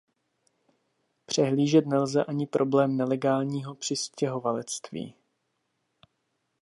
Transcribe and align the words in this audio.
Přehlížet 1.25 1.85
nelze 1.85 2.25
ani 2.25 2.47
problém 2.47 2.97
nelegálního 2.97 3.75
přistěhovalectví. 3.75 5.15